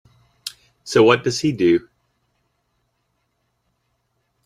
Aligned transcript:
So 0.83 1.03
what 1.03 1.23
does 1.23 1.41
he 1.41 1.51
do? 1.51 1.87